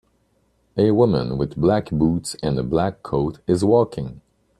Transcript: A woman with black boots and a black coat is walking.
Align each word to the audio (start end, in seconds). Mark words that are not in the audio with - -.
A 0.77 0.89
woman 0.89 1.37
with 1.37 1.55
black 1.61 1.91
boots 1.91 2.35
and 2.41 2.57
a 2.57 2.63
black 2.63 3.03
coat 3.03 3.37
is 3.45 3.63
walking. 3.63 4.21